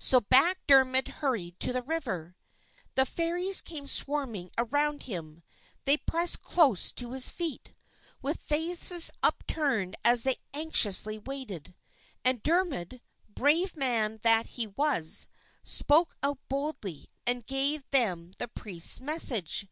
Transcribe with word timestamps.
So 0.00 0.20
back 0.22 0.58
Dermod 0.66 1.06
hurried 1.06 1.60
to 1.60 1.72
the 1.72 1.84
river. 1.84 2.34
The 2.96 3.06
Fairies 3.06 3.62
came 3.62 3.86
swarming 3.86 4.50
around 4.58 5.02
him. 5.04 5.44
They 5.84 5.98
pressed 5.98 6.42
close 6.42 6.90
to 6.94 7.12
his 7.12 7.30
feet, 7.30 7.72
with 8.20 8.40
faces 8.40 9.08
upturned 9.22 9.94
as 10.04 10.24
they 10.24 10.38
anxiously 10.52 11.20
waited. 11.20 11.76
And 12.24 12.42
Dermod, 12.42 13.00
brave 13.28 13.76
man 13.76 14.18
that 14.24 14.46
he 14.58 14.66
was, 14.66 15.28
spoke 15.62 16.16
out 16.24 16.40
boldly 16.48 17.08
and 17.24 17.46
gave 17.46 17.88
them 17.90 18.32
the 18.38 18.48
Priest's 18.48 18.98
message. 18.98 19.68